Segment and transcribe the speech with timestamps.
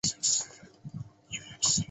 [0.03, 0.47] 可以省
[1.29, 1.79] 一笔钱